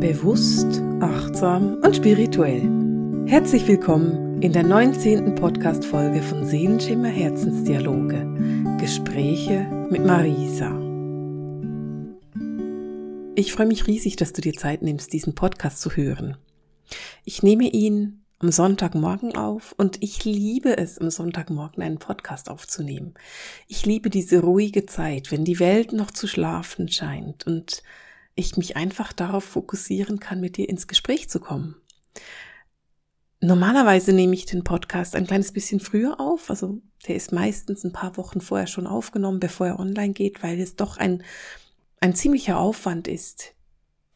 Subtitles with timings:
[0.00, 2.62] Bewusst, achtsam und spirituell.
[3.26, 5.34] Herzlich willkommen in der 19.
[5.34, 8.26] Podcast-Folge von Seelenschimmer Herzensdialoge.
[8.80, 10.70] Gespräche mit Marisa.
[13.34, 16.38] Ich freue mich riesig, dass du dir Zeit nimmst, diesen Podcast zu hören.
[17.26, 23.12] Ich nehme ihn am Sonntagmorgen auf und ich liebe es, am Sonntagmorgen einen Podcast aufzunehmen.
[23.68, 27.82] Ich liebe diese ruhige Zeit, wenn die Welt noch zu schlafen scheint und
[28.40, 31.76] ich mich einfach darauf fokussieren kann, mit dir ins Gespräch zu kommen.
[33.40, 37.92] Normalerweise nehme ich den Podcast ein kleines bisschen früher auf, also der ist meistens ein
[37.92, 41.22] paar Wochen vorher schon aufgenommen, bevor er online geht, weil es doch ein,
[42.00, 43.54] ein ziemlicher Aufwand ist,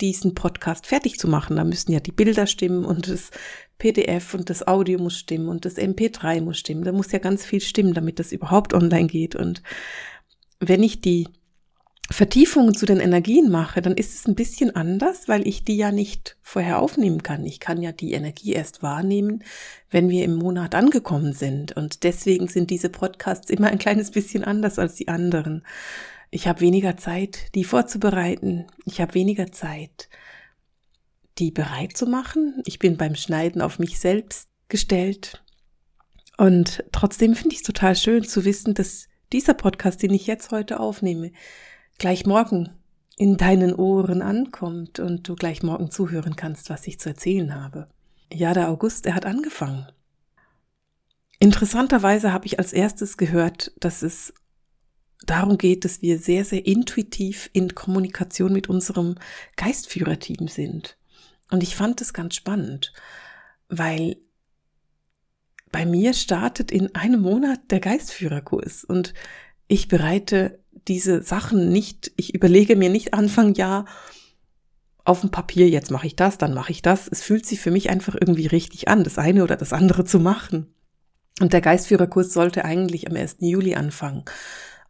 [0.01, 1.57] diesen Podcast fertig zu machen.
[1.57, 3.31] Da müssen ja die Bilder stimmen und das
[3.79, 6.85] PDF und das Audio muss stimmen und das MP3 muss stimmen.
[6.85, 9.35] Da muss ja ganz viel stimmen, damit das überhaupt online geht.
[9.35, 9.63] Und
[10.61, 11.29] wenn ich die
[12.11, 15.91] Vertiefungen zu den Energien mache, dann ist es ein bisschen anders, weil ich die ja
[15.91, 17.47] nicht vorher aufnehmen kann.
[17.47, 19.43] Ich kann ja die Energie erst wahrnehmen,
[19.91, 21.73] wenn wir im Monat angekommen sind.
[21.77, 25.65] Und deswegen sind diese Podcasts immer ein kleines bisschen anders als die anderen.
[26.31, 28.67] Ich habe weniger Zeit, die vorzubereiten.
[28.85, 30.11] Ich habe weniger Zeit,
[31.39, 32.63] die bereit zu machen.
[32.67, 35.43] Ich bin beim Schneiden auf mich selbst gestellt.
[36.37, 40.51] Und trotzdem finde ich es total schön zu wissen, dass dieser Podcast, den ich jetzt
[40.51, 41.33] heute aufnehme,
[41.99, 42.71] gleich morgen
[43.17, 47.89] in deinen Ohren ankommt und du gleich morgen zuhören kannst, was ich zu erzählen habe.
[48.33, 49.87] Ja, der August, er hat angefangen.
[51.39, 54.35] Interessanterweise habe ich als erstes gehört, dass es
[55.27, 59.17] darum geht, dass wir sehr, sehr intuitiv in Kommunikation mit unserem
[59.57, 60.97] Geistführerteam sind.
[61.51, 62.93] Und ich fand es ganz spannend,
[63.69, 64.17] weil
[65.71, 69.13] bei mir startet in einem Monat der Geistführerkurs und
[69.67, 73.87] ich bereite diese Sachen nicht, ich überlege mir nicht Anfang Jahr
[75.05, 77.09] auf dem Papier, jetzt mache ich das, dann mache ich das.
[77.09, 80.19] Es fühlt sich für mich einfach irgendwie richtig an, das eine oder das andere zu
[80.19, 80.75] machen.
[81.41, 83.37] Und der Geistführerkurs sollte eigentlich am 1.
[83.41, 84.25] Juli anfangen.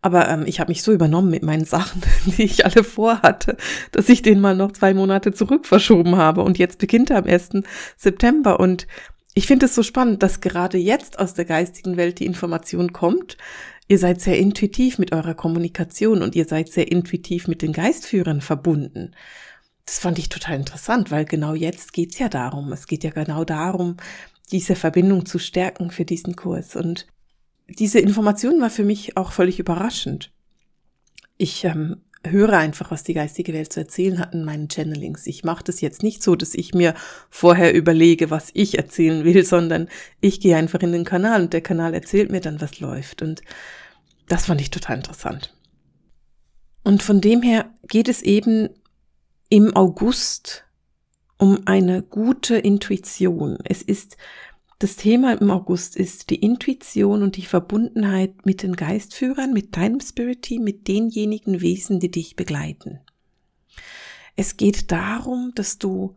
[0.03, 3.57] Aber ähm, ich habe mich so übernommen mit meinen Sachen, die ich alle vorhatte,
[3.91, 6.43] dass ich den mal noch zwei Monate zurück verschoben habe.
[6.43, 7.63] Und jetzt beginnt er am 1.
[7.97, 8.61] September.
[8.61, 8.87] Und
[9.33, 13.39] ich finde es so spannend, dass gerade jetzt aus der geistigen Welt die Information kommt,
[13.87, 18.41] Ihr seid sehr intuitiv mit eurer Kommunikation und ihr seid sehr intuitiv mit den Geistführern
[18.41, 19.15] verbunden.
[19.85, 22.73] Das fand ich total interessant, weil genau jetzt geht's ja darum.
[22.73, 23.99] Es geht ja genau darum,
[24.51, 26.77] diese Verbindung zu stärken für diesen Kurs.
[26.77, 27.07] Und
[27.69, 30.33] diese Information war für mich auch völlig überraschend.
[31.37, 35.27] Ich ähm, höre einfach, was die geistige Welt zu erzählen hat in meinen Channelings.
[35.27, 36.95] Ich mache das jetzt nicht so, dass ich mir
[37.31, 39.89] vorher überlege, was ich erzählen will, sondern
[40.21, 43.23] ich gehe einfach in den Kanal und der Kanal erzählt mir dann, was läuft.
[43.23, 43.43] Und
[44.29, 45.55] das fand ich total interessant.
[46.83, 48.69] Und von dem her geht es eben
[49.49, 50.65] im August
[51.39, 53.59] um eine gute Intuition.
[53.65, 54.17] Es ist
[54.79, 60.01] das Thema im August ist die Intuition und die Verbundenheit mit den Geistführern, mit deinem
[60.01, 63.01] Spirit Team, mit denjenigen Wesen, die dich begleiten.
[64.37, 66.17] Es geht darum, dass du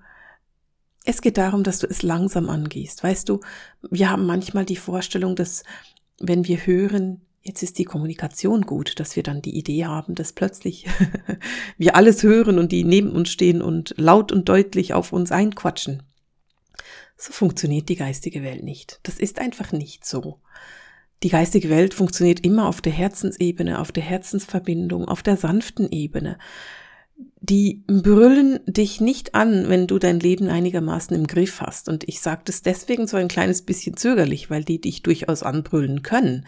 [1.09, 3.01] es geht darum, dass du es langsam angehst.
[3.01, 3.39] Weißt du,
[3.89, 5.63] wir haben manchmal die Vorstellung, dass
[6.19, 10.33] wenn wir hören, jetzt ist die Kommunikation gut, dass wir dann die Idee haben, dass
[10.33, 10.85] plötzlich
[11.77, 16.03] wir alles hören und die neben uns stehen und laut und deutlich auf uns einquatschen.
[17.17, 18.99] So funktioniert die geistige Welt nicht.
[19.03, 20.39] Das ist einfach nicht so.
[21.23, 26.37] Die geistige Welt funktioniert immer auf der Herzensebene, auf der Herzensverbindung, auf der sanften Ebene.
[27.41, 31.89] Die brüllen dich nicht an, wenn du dein Leben einigermaßen im Griff hast.
[31.89, 36.03] Und ich sage das deswegen so ein kleines bisschen zögerlich, weil die dich durchaus anbrüllen
[36.03, 36.45] können.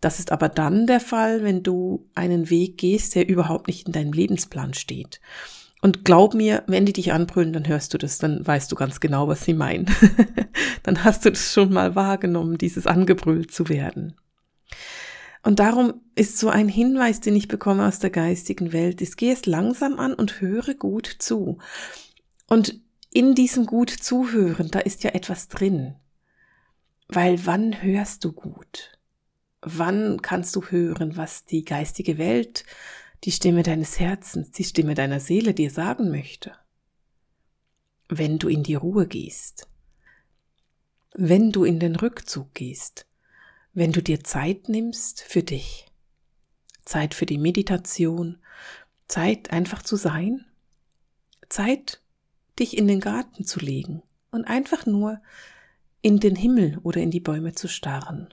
[0.00, 3.92] Das ist aber dann der Fall, wenn du einen Weg gehst, der überhaupt nicht in
[3.92, 5.20] deinem Lebensplan steht.
[5.80, 8.98] Und glaub mir, wenn die dich anbrüllen, dann hörst du das, dann weißt du ganz
[8.98, 9.86] genau, was sie meinen.
[10.82, 14.16] dann hast du das schon mal wahrgenommen, dieses angebrüllt zu werden.
[15.44, 19.30] Und darum ist so ein Hinweis, den ich bekomme aus der geistigen Welt, ist, geh
[19.30, 21.58] es langsam an und höre gut zu.
[22.48, 22.80] Und
[23.12, 25.94] in diesem gut zuhören, da ist ja etwas drin.
[27.08, 28.98] Weil wann hörst du gut?
[29.62, 32.64] Wann kannst du hören, was die geistige Welt
[33.24, 36.52] die Stimme deines Herzens, die Stimme deiner Seele dir sagen möchte.
[38.08, 39.68] Wenn du in die Ruhe gehst,
[41.14, 43.06] wenn du in den Rückzug gehst,
[43.74, 45.86] wenn du dir Zeit nimmst für dich,
[46.84, 48.38] Zeit für die Meditation,
[49.08, 50.46] Zeit einfach zu sein,
[51.48, 52.02] Zeit,
[52.58, 55.20] dich in den Garten zu legen und einfach nur
[56.02, 58.32] in den Himmel oder in die Bäume zu starren.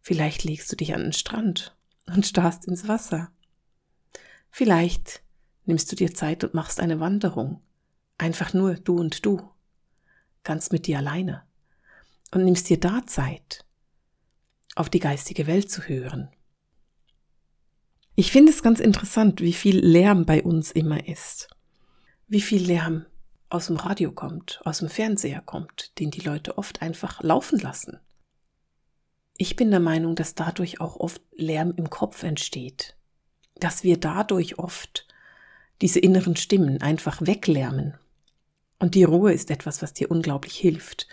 [0.00, 1.76] Vielleicht legst du dich an den Strand
[2.06, 3.30] und starrst ins Wasser.
[4.50, 5.22] Vielleicht
[5.64, 7.62] nimmst du dir Zeit und machst eine Wanderung,
[8.20, 9.40] Einfach nur du und du.
[10.44, 11.42] Ganz mit dir alleine.
[12.32, 13.64] Und nimmst dir da Zeit,
[14.74, 16.28] auf die geistige Welt zu hören.
[18.16, 21.48] Ich finde es ganz interessant, wie viel Lärm bei uns immer ist.
[22.28, 23.06] Wie viel Lärm
[23.48, 28.00] aus dem Radio kommt, aus dem Fernseher kommt, den die Leute oft einfach laufen lassen.
[29.38, 32.98] Ich bin der Meinung, dass dadurch auch oft Lärm im Kopf entsteht,
[33.60, 35.06] dass wir dadurch oft
[35.80, 37.94] diese inneren Stimmen einfach weglärmen.
[38.78, 41.06] Und die Ruhe ist etwas, was dir unglaublich hilft,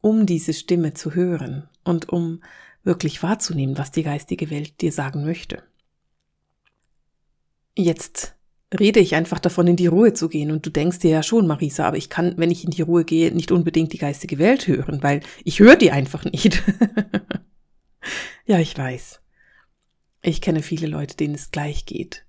[0.00, 2.42] um diese Stimme zu hören und um
[2.82, 5.62] wirklich wahrzunehmen, was die geistige Welt dir sagen möchte.
[7.76, 8.34] Jetzt
[8.78, 10.50] rede ich einfach davon, in die Ruhe zu gehen.
[10.50, 13.04] Und du denkst dir ja schon, Marisa, aber ich kann, wenn ich in die Ruhe
[13.04, 16.62] gehe, nicht unbedingt die geistige Welt hören, weil ich höre die einfach nicht.
[18.46, 19.20] ja, ich weiß.
[20.22, 22.24] Ich kenne viele Leute, denen es gleich geht.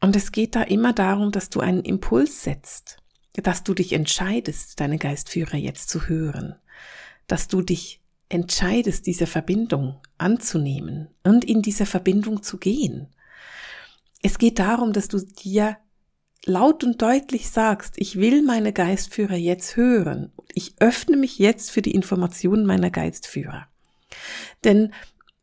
[0.00, 2.98] Und es geht da immer darum, dass du einen Impuls setzt,
[3.32, 6.56] dass du dich entscheidest, deine Geistführer jetzt zu hören,
[7.26, 13.08] dass du dich entscheidest, diese Verbindung anzunehmen und in dieser Verbindung zu gehen.
[14.22, 15.78] Es geht darum, dass du dir
[16.44, 20.32] laut und deutlich sagst, ich will meine Geistführer jetzt hören.
[20.52, 23.68] Ich öffne mich jetzt für die Informationen meiner Geistführer.
[24.64, 24.92] Denn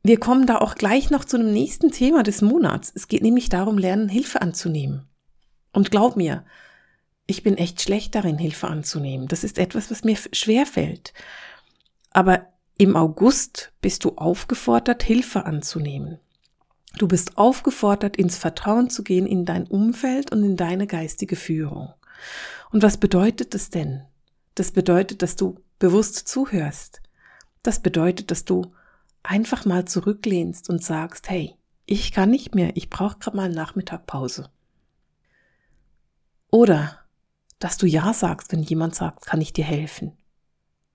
[0.03, 2.91] wir kommen da auch gleich noch zu einem nächsten Thema des Monats.
[2.95, 5.07] Es geht nämlich darum, lernen, Hilfe anzunehmen.
[5.73, 6.43] Und glaub mir,
[7.27, 9.27] ich bin echt schlecht darin, Hilfe anzunehmen.
[9.27, 11.13] Das ist etwas, was mir schwer fällt.
[12.09, 16.19] Aber im August bist du aufgefordert, Hilfe anzunehmen.
[16.97, 21.93] Du bist aufgefordert, ins Vertrauen zu gehen in dein Umfeld und in deine geistige Führung.
[22.71, 24.03] Und was bedeutet das denn?
[24.55, 27.01] Das bedeutet, dass du bewusst zuhörst.
[27.63, 28.73] Das bedeutet, dass du
[29.23, 34.49] einfach mal zurücklehnst und sagst, hey, ich kann nicht mehr, ich brauche gerade mal Nachmittagpause.
[36.49, 36.99] Oder
[37.59, 40.17] dass du Ja sagst, wenn jemand sagt, kann ich dir helfen?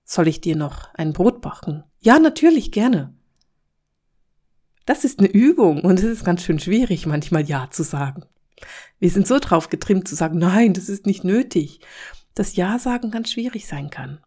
[0.04, 1.84] Soll ich dir noch ein Brot backen?
[2.00, 3.14] Ja, natürlich, gerne.
[4.84, 8.24] Das ist eine Übung und es ist ganz schön schwierig, manchmal Ja zu sagen.
[8.98, 11.80] Wir sind so drauf getrimmt zu sagen, nein, das ist nicht nötig,
[12.34, 14.20] dass Ja sagen ganz schwierig sein kann.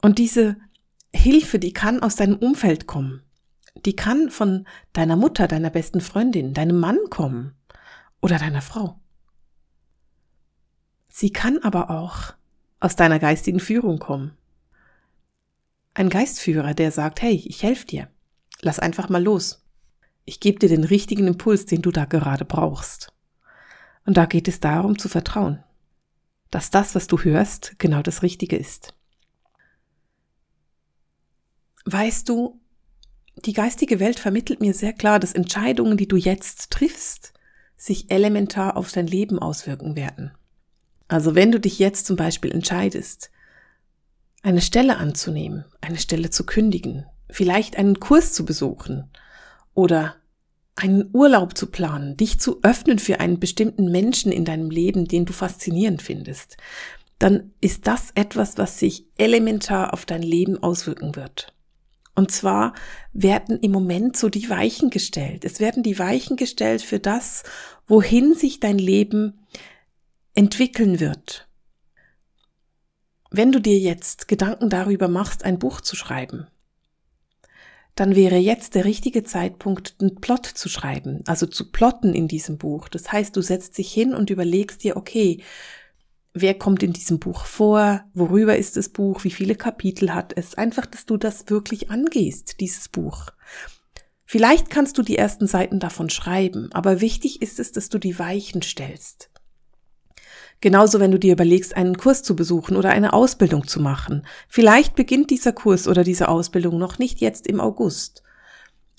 [0.00, 0.56] Und diese
[1.14, 3.22] Hilfe, die kann aus deinem Umfeld kommen.
[3.84, 7.54] Die kann von deiner Mutter, deiner besten Freundin, deinem Mann kommen
[8.20, 9.00] oder deiner Frau.
[11.08, 12.34] Sie kann aber auch
[12.80, 14.36] aus deiner geistigen Führung kommen.
[15.94, 18.08] Ein Geistführer, der sagt, hey, ich helfe dir.
[18.60, 19.64] Lass einfach mal los.
[20.24, 23.12] Ich gebe dir den richtigen Impuls, den du da gerade brauchst.
[24.06, 25.62] Und da geht es darum zu vertrauen,
[26.50, 28.94] dass das, was du hörst, genau das Richtige ist.
[31.84, 32.60] Weißt du,
[33.44, 37.32] die geistige Welt vermittelt mir sehr klar, dass Entscheidungen, die du jetzt triffst,
[37.76, 40.32] sich elementar auf dein Leben auswirken werden.
[41.08, 43.30] Also wenn du dich jetzt zum Beispiel entscheidest,
[44.42, 49.10] eine Stelle anzunehmen, eine Stelle zu kündigen, vielleicht einen Kurs zu besuchen
[49.74, 50.16] oder
[50.76, 55.24] einen Urlaub zu planen, dich zu öffnen für einen bestimmten Menschen in deinem Leben, den
[55.24, 56.56] du faszinierend findest,
[57.18, 61.52] dann ist das etwas, was sich elementar auf dein Leben auswirken wird.
[62.14, 62.74] Und zwar
[63.12, 65.44] werden im Moment so die Weichen gestellt.
[65.44, 67.42] Es werden die Weichen gestellt für das,
[67.86, 69.46] wohin sich dein Leben
[70.34, 71.48] entwickeln wird.
[73.30, 76.48] Wenn du dir jetzt Gedanken darüber machst, ein Buch zu schreiben,
[77.94, 82.56] dann wäre jetzt der richtige Zeitpunkt, einen Plot zu schreiben, also zu plotten in diesem
[82.58, 82.88] Buch.
[82.88, 85.42] Das heißt, du setzt dich hin und überlegst dir, okay,
[86.34, 90.54] wer kommt in diesem Buch vor, worüber ist das Buch, wie viele Kapitel hat es,
[90.54, 93.26] einfach, dass du das wirklich angehst, dieses Buch.
[94.24, 98.18] Vielleicht kannst du die ersten Seiten davon schreiben, aber wichtig ist es, dass du die
[98.18, 99.28] Weichen stellst.
[100.62, 104.24] Genauso, wenn du dir überlegst, einen Kurs zu besuchen oder eine Ausbildung zu machen.
[104.48, 108.22] Vielleicht beginnt dieser Kurs oder diese Ausbildung noch nicht jetzt im August.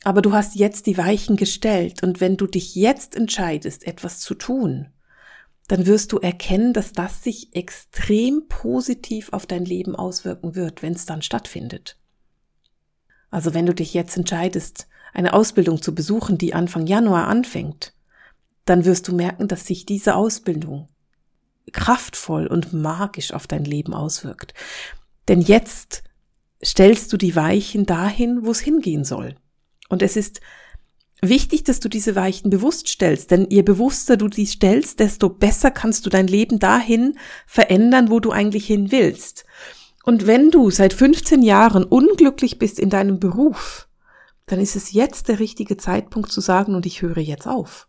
[0.03, 4.35] Aber du hast jetzt die Weichen gestellt und wenn du dich jetzt entscheidest, etwas zu
[4.35, 4.92] tun,
[5.73, 10.93] dann wirst du erkennen, dass das sich extrem positiv auf dein Leben auswirken wird, wenn
[10.93, 11.97] es dann stattfindet.
[13.31, 17.95] Also wenn du dich jetzt entscheidest, eine Ausbildung zu besuchen, die Anfang Januar anfängt,
[18.65, 20.89] dann wirst du merken, dass sich diese Ausbildung
[21.71, 24.53] kraftvoll und magisch auf dein Leben auswirkt.
[25.27, 26.03] Denn jetzt
[26.63, 29.37] stellst du die Weichen dahin, wo es hingehen soll.
[29.89, 30.39] Und es ist
[31.29, 35.71] wichtig, dass du diese Weichen bewusst stellst, denn je bewusster du die stellst, desto besser
[35.71, 39.45] kannst du dein Leben dahin verändern, wo du eigentlich hin willst.
[40.03, 43.87] Und wenn du seit 15 Jahren unglücklich bist in deinem Beruf,
[44.45, 47.87] dann ist es jetzt der richtige Zeitpunkt zu sagen, und ich höre jetzt auf.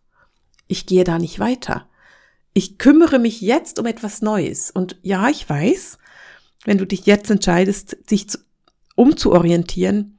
[0.69, 1.89] Ich gehe da nicht weiter
[2.53, 4.71] Ich kümmere mich jetzt um etwas Neues.
[4.71, 5.99] Und ja, ich weiß,
[6.65, 8.39] wenn du dich jetzt entscheidest, dich zu,
[8.95, 10.14] umzuorientieren,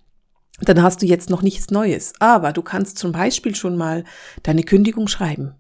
[0.62, 2.14] dann hast du jetzt noch nichts Neues.
[2.20, 4.04] Aber du kannst zum Beispiel schon mal
[4.44, 5.56] deine Kündigung schreiben.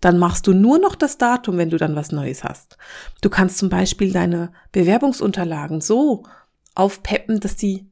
[0.00, 2.76] Dann machst du nur noch das Datum, wenn du dann was Neues hast.
[3.20, 6.24] Du kannst zum Beispiel deine Bewerbungsunterlagen so
[6.74, 7.86] aufpeppen, dass die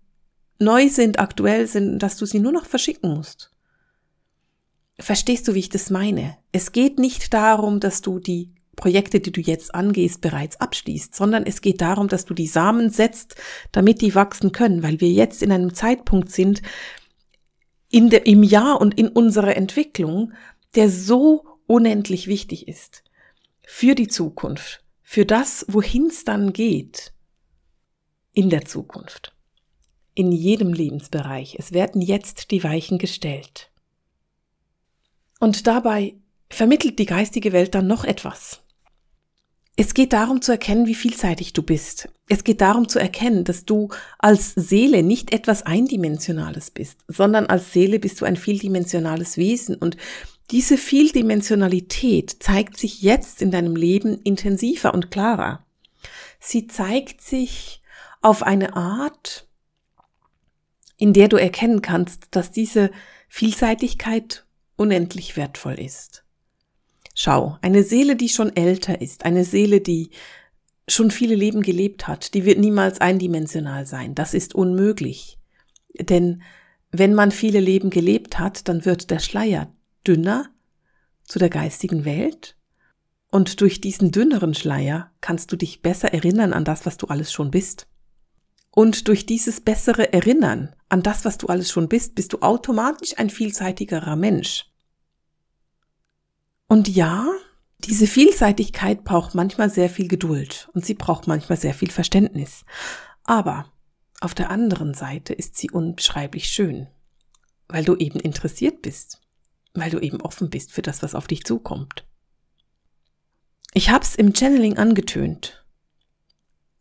[0.59, 3.53] neu sind, aktuell sind, dass du sie nur noch verschicken musst.
[4.99, 6.37] Verstehst du, wie ich das meine?
[6.53, 11.45] Es geht nicht darum, dass du die Projekte, die du jetzt angehst, bereits abschließt, sondern
[11.45, 13.37] es geht darum, dass du die Samen setzt,
[13.73, 16.63] damit die wachsen können, weil wir jetzt in einem Zeitpunkt sind,
[17.91, 20.33] in der, im Jahr und in unserer Entwicklung,
[20.75, 23.05] der so unendlich wichtig ist.
[23.67, 24.83] Für die Zukunft.
[25.03, 27.13] Für das, wohin es dann geht.
[28.33, 29.37] In der Zukunft.
[30.15, 31.57] In jedem Lebensbereich.
[31.59, 33.71] Es werden jetzt die Weichen gestellt.
[35.39, 36.15] Und dabei
[36.49, 38.63] vermittelt die geistige Welt dann noch etwas.
[39.77, 42.09] Es geht darum zu erkennen, wie vielseitig du bist.
[42.29, 47.73] Es geht darum zu erkennen, dass du als Seele nicht etwas Eindimensionales bist, sondern als
[47.73, 49.77] Seele bist du ein vieldimensionales Wesen.
[49.77, 49.97] Und
[50.51, 55.65] diese Vieldimensionalität zeigt sich jetzt in deinem Leben intensiver und klarer.
[56.41, 57.83] Sie zeigt sich
[58.21, 59.47] auf eine Art,
[60.99, 62.91] in der du erkennen kannst, dass diese
[63.29, 64.45] Vielseitigkeit
[64.77, 66.25] unendlich wertvoll ist.
[67.23, 70.09] Schau, eine Seele, die schon älter ist, eine Seele, die
[70.89, 74.15] schon viele Leben gelebt hat, die wird niemals eindimensional sein.
[74.15, 75.39] Das ist unmöglich.
[75.99, 76.41] Denn
[76.93, 79.71] wenn man viele Leben gelebt hat, dann wird der Schleier
[80.07, 80.49] dünner
[81.25, 82.57] zu der geistigen Welt.
[83.31, 87.35] Und durch diesen dünneren Schleier kannst du dich besser erinnern an das, was du alles
[87.35, 87.87] schon bist.
[88.71, 93.19] Und durch dieses bessere Erinnern an das, was du alles schon bist, bist du automatisch
[93.19, 94.71] ein vielseitigerer Mensch.
[96.71, 97.27] Und ja,
[97.81, 102.65] diese Vielseitigkeit braucht manchmal sehr viel Geduld und sie braucht manchmal sehr viel Verständnis.
[103.25, 103.73] Aber
[104.21, 106.87] auf der anderen Seite ist sie unbeschreiblich schön,
[107.67, 109.21] weil du eben interessiert bist,
[109.75, 112.07] weil du eben offen bist für das, was auf dich zukommt.
[113.75, 115.65] Ich hab's im Channeling angetönt.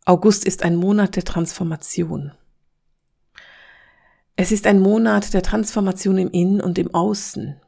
[0.04, 2.30] August ist ein Monat der Transformation.
[4.36, 7.60] Es ist ein Monat der Transformation im Innen und im Außen.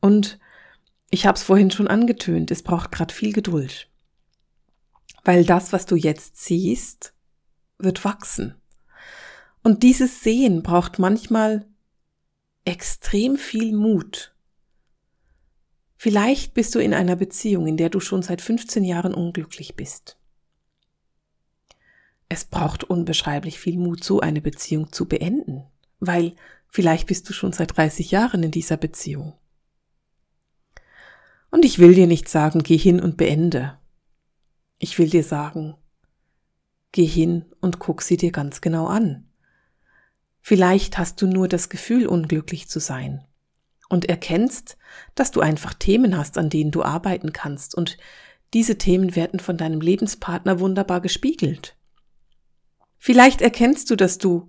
[0.00, 0.38] Und
[1.10, 3.88] ich habe es vorhin schon angetönt, es braucht gerade viel Geduld.
[5.24, 7.14] Weil das, was du jetzt siehst,
[7.78, 8.54] wird wachsen.
[9.62, 11.66] Und dieses Sehen braucht manchmal
[12.64, 14.34] extrem viel Mut.
[15.96, 20.16] Vielleicht bist du in einer Beziehung, in der du schon seit 15 Jahren unglücklich bist.
[22.28, 25.64] Es braucht unbeschreiblich viel Mut, so eine Beziehung zu beenden,
[25.98, 26.34] weil
[26.68, 29.32] vielleicht bist du schon seit 30 Jahren in dieser Beziehung.
[31.50, 33.78] Und ich will dir nicht sagen, geh hin und beende.
[34.78, 35.76] Ich will dir sagen,
[36.92, 39.26] geh hin und guck sie dir ganz genau an.
[40.40, 43.26] Vielleicht hast du nur das Gefühl, unglücklich zu sein
[43.88, 44.76] und erkennst,
[45.14, 47.96] dass du einfach Themen hast, an denen du arbeiten kannst und
[48.54, 51.76] diese Themen werden von deinem Lebenspartner wunderbar gespiegelt.
[52.98, 54.48] Vielleicht erkennst du, dass du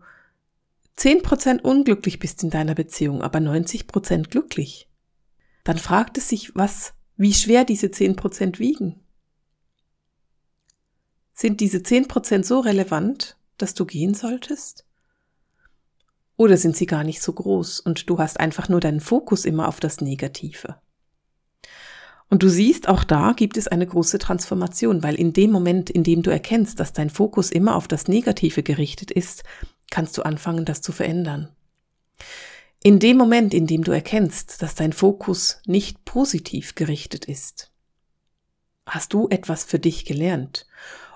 [0.96, 4.89] zehn Prozent unglücklich bist in deiner Beziehung, aber 90% glücklich
[5.70, 9.02] dann fragt es sich, was, wie schwer diese zehn Prozent wiegen.
[11.32, 14.88] Sind diese zehn Prozent so relevant, dass du gehen solltest?
[16.38, 19.68] Oder sind sie gar nicht so groß und du hast einfach nur deinen Fokus immer
[19.68, 20.78] auf das Negative?
[22.32, 26.04] Und du siehst, auch da gibt es eine große Transformation, weil in dem Moment, in
[26.04, 29.44] dem du erkennst, dass dein Fokus immer auf das Negative gerichtet ist,
[29.92, 31.50] kannst du anfangen, das zu verändern.
[32.82, 37.74] In dem Moment, in dem du erkennst, dass dein Fokus nicht positiv gerichtet ist,
[38.86, 40.66] hast du etwas für dich gelernt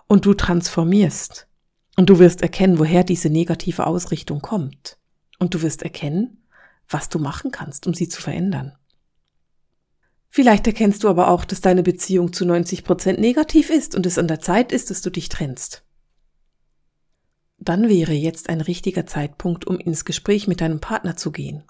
[0.08, 1.48] und du transformierst.
[1.96, 4.98] Und du wirst erkennen, woher diese negative Ausrichtung kommt.
[5.39, 6.43] Und du wirst erkennen,
[6.89, 8.74] was du machen kannst, um sie zu verändern.
[10.29, 14.17] Vielleicht erkennst du aber auch, dass deine Beziehung zu 90 Prozent negativ ist und es
[14.17, 15.84] an der Zeit ist, dass du dich trennst
[17.65, 21.63] dann wäre jetzt ein richtiger Zeitpunkt, um ins Gespräch mit deinem Partner zu gehen.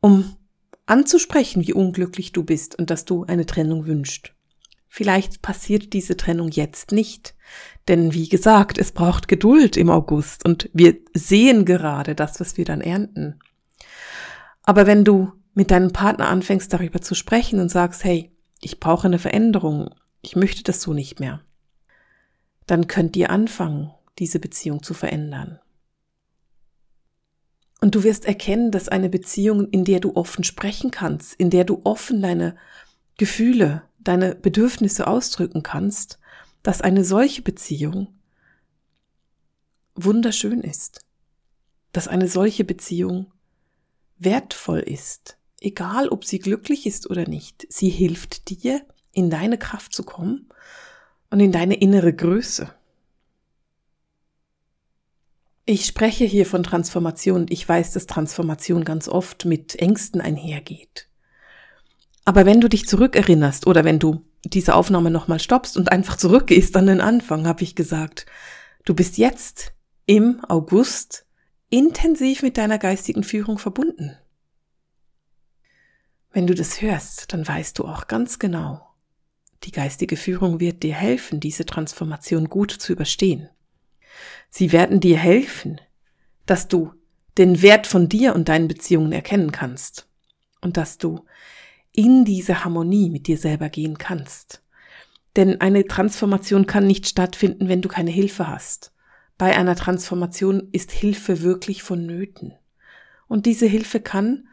[0.00, 0.36] Um
[0.86, 4.32] anzusprechen, wie unglücklich du bist und dass du eine Trennung wünschst.
[4.88, 7.36] Vielleicht passiert diese Trennung jetzt nicht,
[7.86, 12.64] denn wie gesagt, es braucht Geduld im August und wir sehen gerade das, was wir
[12.64, 13.38] dann ernten.
[14.64, 19.06] Aber wenn du mit deinem Partner anfängst darüber zu sprechen und sagst, hey, ich brauche
[19.06, 21.40] eine Veränderung, ich möchte das so nicht mehr,
[22.66, 25.58] dann könnt ihr anfangen, diese Beziehung zu verändern.
[27.80, 31.64] Und du wirst erkennen, dass eine Beziehung, in der du offen sprechen kannst, in der
[31.64, 32.56] du offen deine
[33.16, 36.18] Gefühle, deine Bedürfnisse ausdrücken kannst,
[36.62, 38.08] dass eine solche Beziehung
[39.94, 41.00] wunderschön ist,
[41.92, 43.32] dass eine solche Beziehung
[44.18, 47.66] wertvoll ist, egal ob sie glücklich ist oder nicht.
[47.70, 50.48] Sie hilft dir, in deine Kraft zu kommen
[51.30, 52.72] und in deine innere Größe.
[55.66, 61.08] Ich spreche hier von Transformation und ich weiß, dass Transformation ganz oft mit Ängsten einhergeht.
[62.24, 66.76] Aber wenn du dich zurückerinnerst oder wenn du diese Aufnahme nochmal stoppst und einfach zurückgehst
[66.76, 68.26] an den Anfang, habe ich gesagt,
[68.84, 69.72] du bist jetzt
[70.06, 71.26] im August
[71.68, 74.16] intensiv mit deiner geistigen Führung verbunden.
[76.32, 78.86] Wenn du das hörst, dann weißt du auch ganz genau,
[79.64, 83.48] die geistige Führung wird dir helfen, diese Transformation gut zu überstehen.
[84.50, 85.80] Sie werden dir helfen,
[86.46, 86.92] dass du
[87.38, 90.08] den Wert von dir und deinen Beziehungen erkennen kannst
[90.60, 91.24] und dass du
[91.92, 94.62] in diese Harmonie mit dir selber gehen kannst.
[95.36, 98.92] Denn eine Transformation kann nicht stattfinden, wenn du keine Hilfe hast.
[99.38, 102.52] Bei einer Transformation ist Hilfe wirklich vonnöten.
[103.28, 104.48] Und diese Hilfe kann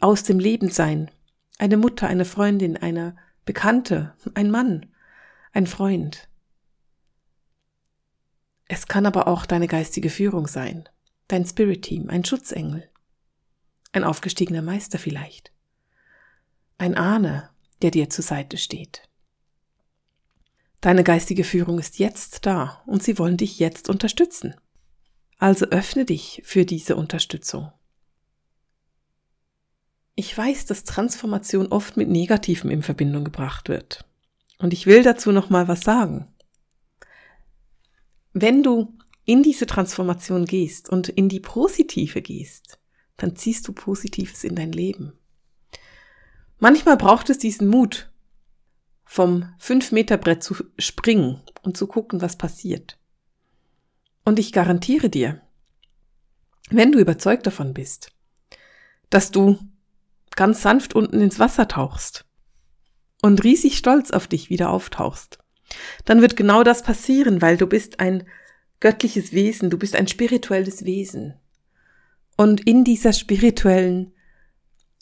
[0.00, 1.10] aus dem Leben sein.
[1.58, 4.86] Eine Mutter, eine Freundin, eine Bekannte, ein Mann,
[5.52, 6.28] ein Freund.
[8.74, 10.88] Es kann aber auch deine geistige Führung sein,
[11.28, 12.88] dein Spirit-Team, ein Schutzengel,
[13.92, 15.52] ein aufgestiegener Meister vielleicht,
[16.78, 17.50] ein Ahne,
[17.82, 19.02] der dir zur Seite steht.
[20.80, 24.54] Deine geistige Führung ist jetzt da und sie wollen dich jetzt unterstützen.
[25.36, 27.70] Also öffne dich für diese Unterstützung.
[30.14, 34.06] Ich weiß, dass Transformation oft mit Negativem in Verbindung gebracht wird.
[34.56, 36.31] Und ich will dazu noch mal was sagen.
[38.32, 42.78] Wenn du in diese Transformation gehst und in die Positive gehst,
[43.16, 45.12] dann ziehst du Positives in dein Leben.
[46.58, 48.10] Manchmal braucht es diesen Mut,
[49.04, 52.98] vom 5-Meter-Brett zu springen und zu gucken, was passiert.
[54.24, 55.42] Und ich garantiere dir,
[56.70, 58.12] wenn du überzeugt davon bist,
[59.10, 59.58] dass du
[60.34, 62.24] ganz sanft unten ins Wasser tauchst
[63.20, 65.38] und riesig stolz auf dich wieder auftauchst,
[66.04, 68.24] dann wird genau das passieren, weil du bist ein
[68.80, 71.34] göttliches Wesen, du bist ein spirituelles Wesen.
[72.36, 74.12] Und in dieser spirituellen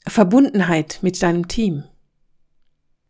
[0.06, 1.84] Verbundenheit mit deinem Team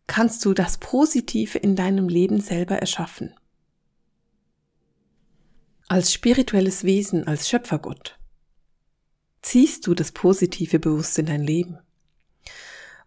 [0.07, 3.33] kannst du das Positive in deinem Leben selber erschaffen.
[5.87, 8.17] Als spirituelles Wesen, als Schöpfergott,
[9.41, 11.79] ziehst du das Positive bewusst in dein Leben.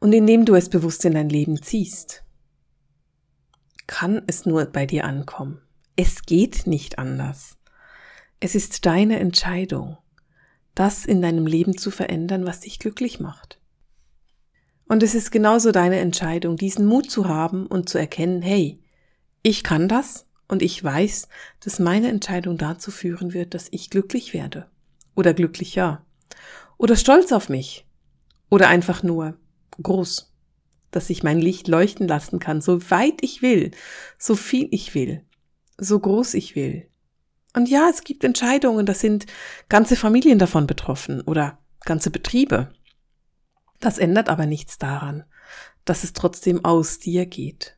[0.00, 2.23] Und indem du es bewusst in dein Leben ziehst,
[3.86, 5.60] kann es nur bei dir ankommen.
[5.96, 7.56] Es geht nicht anders.
[8.40, 9.98] Es ist deine Entscheidung,
[10.74, 13.60] das in deinem Leben zu verändern, was dich glücklich macht.
[14.86, 18.82] Und es ist genauso deine Entscheidung, diesen Mut zu haben und zu erkennen, hey,
[19.42, 21.28] ich kann das und ich weiß,
[21.60, 24.66] dass meine Entscheidung dazu führen wird, dass ich glücklich werde.
[25.14, 26.04] Oder glücklicher.
[26.76, 27.86] Oder stolz auf mich.
[28.50, 29.36] Oder einfach nur
[29.82, 30.33] groß
[30.94, 33.70] dass ich mein Licht leuchten lassen kann, so weit ich will,
[34.18, 35.24] so viel ich will,
[35.78, 36.88] so groß ich will.
[37.54, 39.26] Und ja, es gibt Entscheidungen, da sind
[39.68, 42.72] ganze Familien davon betroffen oder ganze Betriebe.
[43.80, 45.24] Das ändert aber nichts daran,
[45.84, 47.76] dass es trotzdem aus dir geht.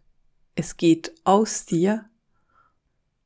[0.55, 2.07] Es geht aus dir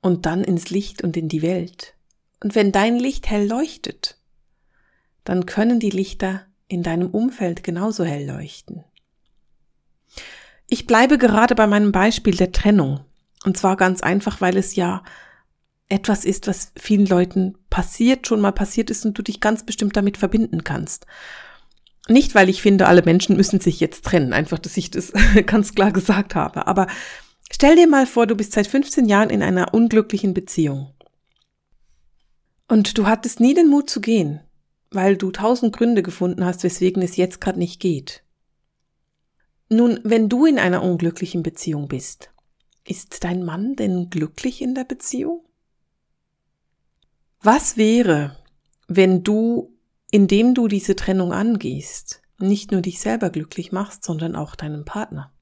[0.00, 1.94] und dann ins Licht und in die Welt.
[2.42, 4.18] Und wenn dein Licht hell leuchtet,
[5.24, 8.84] dann können die Lichter in deinem Umfeld genauso hell leuchten.
[10.70, 13.00] Ich bleibe gerade bei meinem Beispiel der Trennung.
[13.44, 15.02] Und zwar ganz einfach, weil es ja
[15.88, 19.96] etwas ist, was vielen Leuten passiert, schon mal passiert ist und du dich ganz bestimmt
[19.96, 21.06] damit verbinden kannst.
[22.06, 25.12] Nicht, weil ich finde, alle Menschen müssen sich jetzt trennen, einfach, dass ich das
[25.46, 26.68] ganz klar gesagt habe.
[26.68, 26.86] Aber
[27.50, 30.94] stell dir mal vor, du bist seit 15 Jahren in einer unglücklichen Beziehung.
[32.68, 34.38] Und du hattest nie den Mut zu gehen,
[34.92, 38.22] weil du tausend Gründe gefunden hast, weswegen es jetzt gerade nicht geht.
[39.72, 42.30] Nun, wenn du in einer unglücklichen Beziehung bist,
[42.84, 45.44] ist dein Mann denn glücklich in der Beziehung?
[47.40, 48.36] Was wäre,
[48.88, 49.72] wenn du,
[50.10, 55.32] indem du diese Trennung angehst, nicht nur dich selber glücklich machst, sondern auch deinen Partner?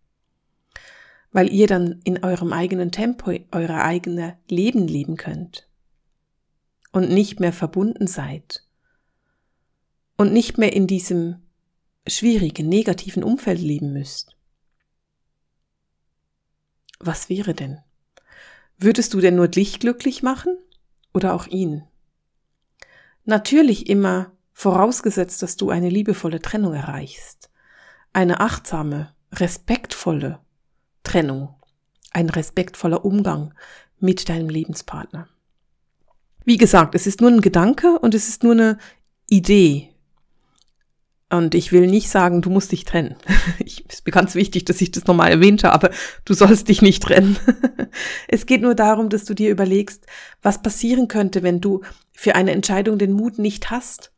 [1.33, 5.71] Weil ihr dann in eurem eigenen Tempo euer eigenes Leben leben könnt
[6.93, 8.63] und nicht mehr verbunden seid
[10.19, 11.48] und nicht mehr in diesem
[12.09, 14.37] schwierigen, negativen Umfeld leben müsst.
[17.01, 17.79] Was wäre denn?
[18.77, 20.57] Würdest du denn nur dich glücklich machen
[21.13, 21.85] oder auch ihn?
[23.25, 27.51] Natürlich immer vorausgesetzt, dass du eine liebevolle Trennung erreichst,
[28.13, 30.41] eine achtsame respektvolle
[31.03, 31.55] Trennung,
[32.13, 33.55] ein respektvoller Umgang
[34.01, 35.29] mit deinem Lebenspartner.
[36.45, 38.79] Wie gesagt, es ist nur ein Gedanke und es ist nur eine
[39.29, 39.88] Idee.
[41.31, 43.17] Und ich will nicht sagen, du musst dich trennen.
[43.65, 45.91] Ich, ist mir ganz wichtig, dass ich das nochmal erwähnte, aber
[46.25, 47.37] du sollst dich nicht trennen.
[48.29, 50.07] Es geht nur darum, dass du dir überlegst,
[50.43, 54.13] was passieren könnte, wenn du für eine Entscheidung den Mut nicht hast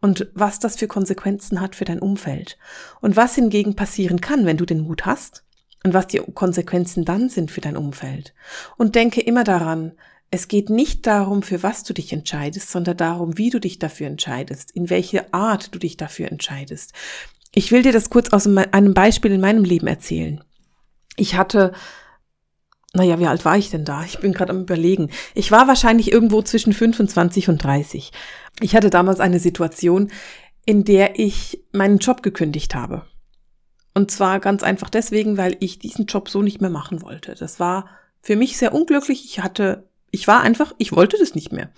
[0.00, 2.58] und was das für Konsequenzen hat für dein Umfeld.
[3.00, 5.44] Und was hingegen passieren kann, wenn du den Mut hast
[5.84, 8.34] und was die Konsequenzen dann sind für dein Umfeld.
[8.76, 9.92] Und denke immer daran,
[10.34, 14.06] es geht nicht darum, für was du dich entscheidest, sondern darum, wie du dich dafür
[14.06, 16.94] entscheidest, in welche Art du dich dafür entscheidest.
[17.54, 20.42] Ich will dir das kurz aus einem Beispiel in meinem Leben erzählen.
[21.16, 21.72] Ich hatte,
[22.94, 24.04] naja, wie alt war ich denn da?
[24.04, 25.10] Ich bin gerade am Überlegen.
[25.34, 28.10] Ich war wahrscheinlich irgendwo zwischen 25 und 30.
[28.60, 30.10] Ich hatte damals eine Situation,
[30.64, 33.04] in der ich meinen Job gekündigt habe.
[33.92, 37.34] Und zwar ganz einfach deswegen, weil ich diesen Job so nicht mehr machen wollte.
[37.34, 37.90] Das war
[38.22, 39.26] für mich sehr unglücklich.
[39.26, 41.70] Ich hatte ich war einfach, ich wollte das nicht mehr.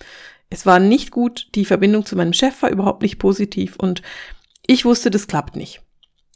[0.51, 4.03] Es war nicht gut, die Verbindung zu meinem Chef war überhaupt nicht positiv und
[4.67, 5.81] ich wusste, das klappt nicht.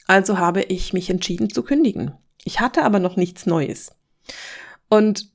[0.07, 2.13] Also habe ich mich entschieden zu kündigen.
[2.43, 3.91] Ich hatte aber noch nichts Neues.
[4.87, 5.29] Und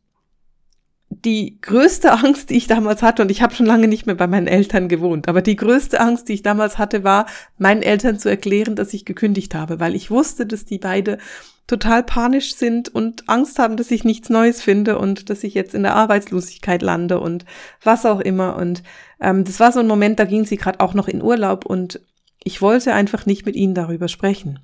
[1.11, 4.27] die größte Angst, die ich damals hatte, und ich habe schon lange nicht mehr bei
[4.27, 8.29] meinen Eltern gewohnt, aber die größte Angst, die ich damals hatte, war, meinen Eltern zu
[8.29, 11.19] erklären, dass ich gekündigt habe, weil ich wusste, dass die beide
[11.67, 15.75] total panisch sind und Angst haben, dass ich nichts Neues finde und dass ich jetzt
[15.75, 17.45] in der Arbeitslosigkeit lande und
[17.83, 18.57] was auch immer.
[18.57, 18.83] Und
[19.21, 22.01] ähm, das war so ein Moment, da ging sie gerade auch noch in Urlaub und
[22.43, 24.61] ich wollte einfach nicht mit ihnen darüber sprechen.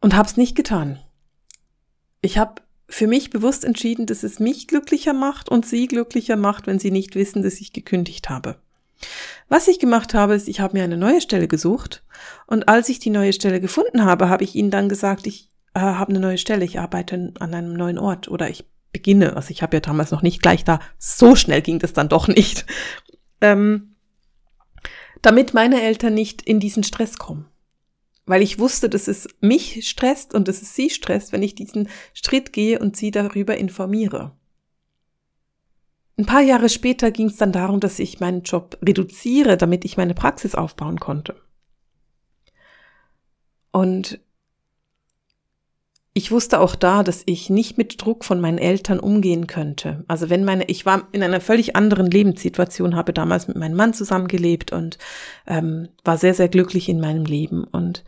[0.00, 1.00] Und hab's nicht getan.
[2.22, 6.66] Ich habe für mich bewusst entschieden, dass es mich glücklicher macht und sie glücklicher macht,
[6.66, 8.56] wenn sie nicht wissen, dass ich gekündigt habe.
[9.48, 12.04] Was ich gemacht habe, ist, ich habe mir eine neue Stelle gesucht
[12.46, 15.80] und als ich die neue Stelle gefunden habe, habe ich ihnen dann gesagt, ich äh,
[15.80, 19.36] habe eine neue Stelle, ich arbeite an einem neuen Ort oder ich beginne.
[19.36, 22.28] Also ich habe ja damals noch nicht gleich da, so schnell ging das dann doch
[22.28, 22.66] nicht.
[23.40, 23.96] Ähm,
[25.22, 27.46] damit meine Eltern nicht in diesen Stress kommen.
[28.26, 31.88] Weil ich wusste, dass es mich stresst und dass es sie stresst, wenn ich diesen
[32.14, 34.36] Schritt gehe und sie darüber informiere.
[36.20, 39.96] Ein paar Jahre später ging es dann darum, dass ich meinen Job reduziere, damit ich
[39.96, 41.34] meine Praxis aufbauen konnte.
[43.72, 44.20] Und
[46.12, 50.04] ich wusste auch da, dass ich nicht mit Druck von meinen Eltern umgehen könnte.
[50.08, 53.94] Also wenn meine, ich war in einer völlig anderen Lebenssituation, habe damals mit meinem Mann
[53.94, 54.98] zusammengelebt und
[55.46, 57.64] ähm, war sehr, sehr glücklich in meinem Leben.
[57.64, 58.04] Und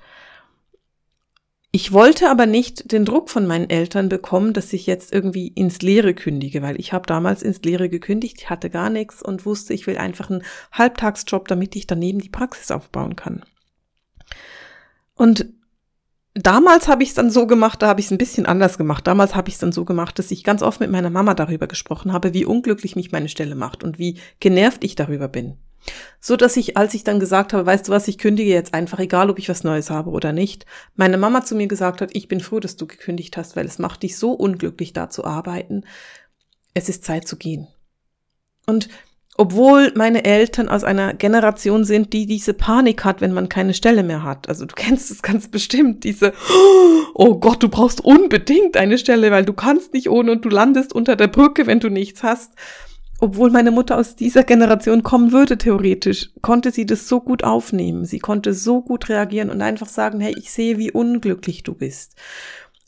[1.75, 5.81] ich wollte aber nicht den Druck von meinen Eltern bekommen, dass ich jetzt irgendwie ins
[5.81, 9.73] Leere kündige, weil ich habe damals ins Leere gekündigt, ich hatte gar nichts und wusste,
[9.73, 13.43] ich will einfach einen Halbtagsjob, damit ich daneben die Praxis aufbauen kann.
[15.15, 15.47] Und
[16.35, 19.07] damals habe ich es dann so gemacht, da habe ich es ein bisschen anders gemacht.
[19.07, 21.69] Damals habe ich es dann so gemacht, dass ich ganz oft mit meiner Mama darüber
[21.69, 25.57] gesprochen habe, wie unglücklich mich meine Stelle macht und wie genervt ich darüber bin.
[26.21, 28.99] So dass ich, als ich dann gesagt habe, weißt du was, ich kündige jetzt einfach,
[28.99, 32.29] egal ob ich was Neues habe oder nicht, meine Mama zu mir gesagt hat, ich
[32.29, 35.85] bin froh, dass du gekündigt hast, weil es macht dich so unglücklich, da zu arbeiten.
[36.75, 37.67] Es ist Zeit zu gehen.
[38.67, 38.89] Und
[39.39, 44.03] obwohl meine Eltern aus einer Generation sind, die diese Panik hat, wenn man keine Stelle
[44.03, 44.49] mehr hat.
[44.49, 46.33] Also du kennst es ganz bestimmt, diese,
[47.15, 50.93] oh Gott, du brauchst unbedingt eine Stelle, weil du kannst nicht ohne und du landest
[50.93, 52.53] unter der Brücke, wenn du nichts hast
[53.23, 58.05] obwohl meine Mutter aus dieser Generation kommen würde, theoretisch, konnte sie das so gut aufnehmen.
[58.05, 62.17] Sie konnte so gut reagieren und einfach sagen, hey, ich sehe, wie unglücklich du bist.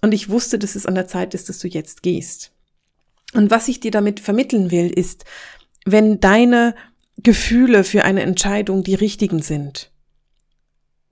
[0.02, 2.50] Und ich wusste, dass es an der Zeit ist, dass du jetzt gehst.
[3.32, 5.24] Und was ich dir damit vermitteln will, ist,
[5.84, 6.74] wenn deine
[7.22, 9.92] Gefühle für eine Entscheidung die richtigen sind,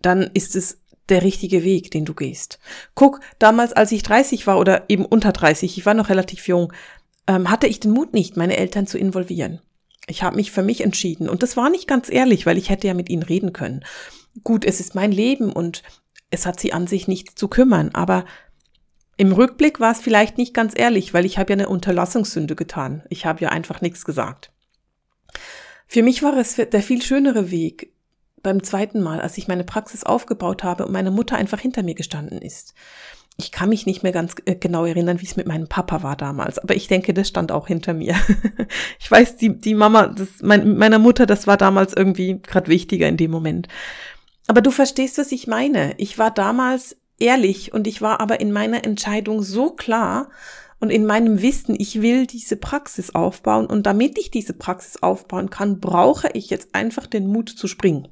[0.01, 2.59] dann ist es der richtige Weg, den du gehst.
[2.97, 6.73] Guck, damals, als ich 30 war oder eben unter 30, ich war noch relativ jung,
[7.27, 9.61] ähm, hatte ich den Mut nicht, meine Eltern zu involvieren.
[10.07, 12.89] Ich habe mich für mich entschieden und das war nicht ganz ehrlich, weil ich hätte
[12.89, 13.85] ja mit ihnen reden können.
[14.43, 15.83] Gut, es ist mein Leben und
[16.31, 18.25] es hat sie an sich nichts zu kümmern, aber
[19.17, 23.05] im Rückblick war es vielleicht nicht ganz ehrlich, weil ich habe ja eine Unterlassungssünde getan.
[23.11, 24.51] Ich habe ja einfach nichts gesagt.
[25.87, 27.93] Für mich war es der viel schönere Weg
[28.43, 31.95] beim zweiten Mal, als ich meine Praxis aufgebaut habe und meine Mutter einfach hinter mir
[31.95, 32.75] gestanden ist
[33.39, 36.17] ich kann mich nicht mehr ganz äh, genau erinnern, wie es mit meinem Papa war
[36.17, 38.15] damals, aber ich denke, das stand auch hinter mir.
[39.01, 43.09] ich weiß, die, die Mama, das, mein, meiner Mutter, das war damals irgendwie gerade wichtiger
[43.09, 43.69] in dem Moment.
[44.47, 45.95] Aber du verstehst, was ich meine.
[45.99, 50.29] Ich war damals ehrlich und ich war aber in meiner Entscheidung so klar
[50.81, 55.49] und in meinem Wissen, ich will diese Praxis aufbauen und damit ich diese Praxis aufbauen
[55.49, 58.09] kann, brauche ich jetzt einfach den Mut zu springen.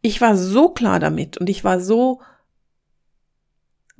[0.00, 2.20] Ich war so klar damit und ich war so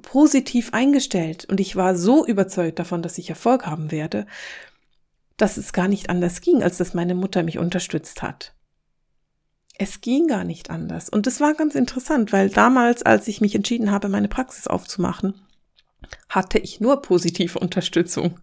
[0.02, 4.26] positiv eingestellt und ich war so überzeugt davon, dass ich Erfolg haben werde,
[5.36, 8.54] dass es gar nicht anders ging, als dass meine Mutter mich unterstützt hat.
[9.78, 11.08] Es ging gar nicht anders.
[11.08, 15.34] Und es war ganz interessant, weil damals, als ich mich entschieden habe, meine Praxis aufzumachen,
[16.28, 18.38] hatte ich nur positive Unterstützung.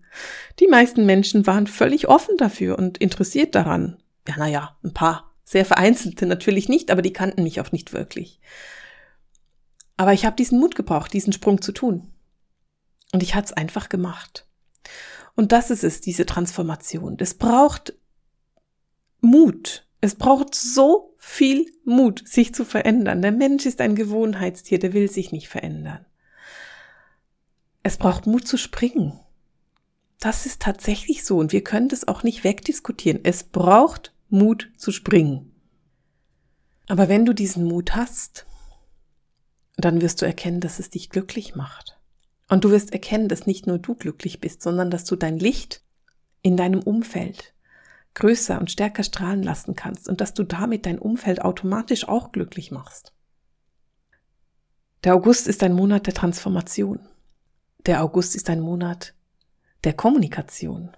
[0.59, 3.97] Die meisten Menschen waren völlig offen dafür und interessiert daran.
[4.27, 5.31] Ja, naja, ein paar.
[5.43, 8.39] Sehr vereinzelte natürlich nicht, aber die kannten mich auch nicht wirklich.
[9.97, 12.13] Aber ich habe diesen Mut gebraucht, diesen Sprung zu tun.
[13.11, 14.47] Und ich hatte es einfach gemacht.
[15.35, 17.17] Und das ist es, diese Transformation.
[17.19, 17.93] Es braucht
[19.21, 19.87] Mut.
[20.01, 23.21] Es braucht so viel Mut, sich zu verändern.
[23.21, 26.05] Der Mensch ist ein Gewohnheitstier, der will sich nicht verändern.
[27.83, 29.19] Es braucht Mut zu springen.
[30.19, 33.19] Das ist tatsächlich so und wir können das auch nicht wegdiskutieren.
[33.23, 35.53] Es braucht Mut zu springen.
[36.87, 38.46] Aber wenn du diesen Mut hast,
[39.85, 41.99] dann wirst du erkennen, dass es dich glücklich macht.
[42.49, 45.83] Und du wirst erkennen, dass nicht nur du glücklich bist, sondern dass du dein Licht
[46.41, 47.53] in deinem Umfeld
[48.15, 52.71] größer und stärker strahlen lassen kannst und dass du damit dein Umfeld automatisch auch glücklich
[52.71, 53.13] machst.
[55.03, 56.99] Der August ist ein Monat der Transformation.
[57.85, 59.13] Der August ist ein Monat
[59.83, 60.89] der Kommunikation.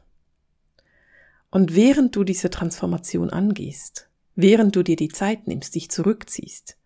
[1.52, 6.78] Und während du diese Transformation angehst, während du dir die Zeit nimmst, dich zurückziehst,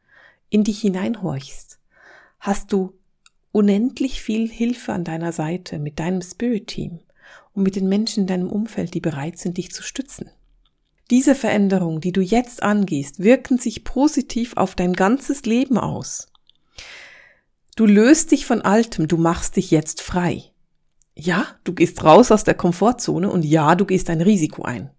[0.50, 1.80] in dich hineinhorchst,
[2.44, 2.94] hast du
[3.54, 7.00] unendlich viel Hilfe an deiner Seite mit deinem Spirit-Team
[7.54, 10.30] und mit den Menschen in deinem Umfeld, die bereit sind, dich zu stützen.
[11.10, 16.28] Diese Veränderungen, die du jetzt angehst, wirken sich positiv auf dein ganzes Leben aus.
[17.78, 20.44] Du löst dich von Altem, du machst dich jetzt frei.
[21.16, 24.90] Ja, du gehst raus aus der Komfortzone und ja, du gehst ein Risiko ein.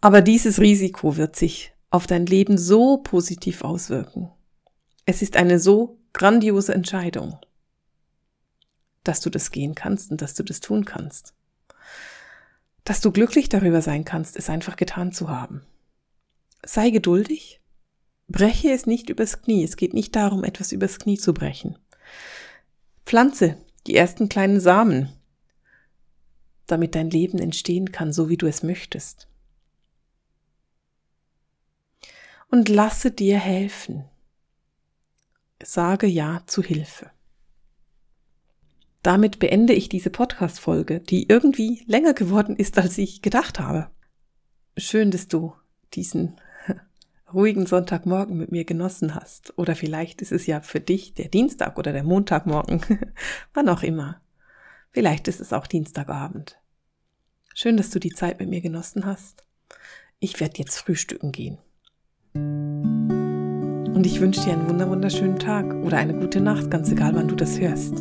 [0.00, 4.30] Aber dieses Risiko wird sich auf dein Leben so positiv auswirken.
[5.08, 7.38] Es ist eine so grandiose Entscheidung
[9.08, 11.32] dass du das gehen kannst und dass du das tun kannst.
[12.84, 15.62] Dass du glücklich darüber sein kannst, es einfach getan zu haben.
[16.64, 17.60] Sei geduldig.
[18.28, 19.64] Breche es nicht übers Knie.
[19.64, 21.78] Es geht nicht darum, etwas übers Knie zu brechen.
[23.06, 25.10] Pflanze die ersten kleinen Samen,
[26.66, 29.26] damit dein Leben entstehen kann, so wie du es möchtest.
[32.50, 34.04] Und lasse dir helfen.
[35.62, 37.10] Sage Ja zu Hilfe.
[39.02, 43.90] Damit beende ich diese Podcast-Folge, die irgendwie länger geworden ist, als ich gedacht habe.
[44.76, 45.54] Schön, dass du
[45.94, 46.40] diesen
[47.32, 49.56] ruhigen Sonntagmorgen mit mir genossen hast.
[49.56, 52.82] Oder vielleicht ist es ja für dich der Dienstag oder der Montagmorgen,
[53.54, 54.20] wann auch immer.
[54.90, 56.58] Vielleicht ist es auch Dienstagabend.
[57.54, 59.44] Schön, dass du die Zeit mit mir genossen hast.
[60.20, 61.58] Ich werde jetzt frühstücken gehen.
[63.98, 67.34] Und ich wünsche dir einen wunderschönen Tag oder eine gute Nacht, ganz egal wann du
[67.34, 67.96] das hörst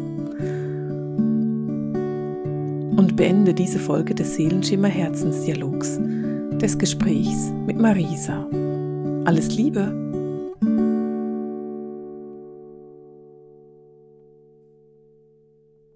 [2.97, 5.99] und beende diese Folge des Seelenschimmer Herzensdialogs,
[6.61, 8.45] des Gesprächs mit Marisa.
[9.25, 10.06] Alles Liebe!